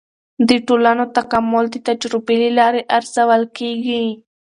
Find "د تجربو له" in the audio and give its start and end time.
1.71-2.49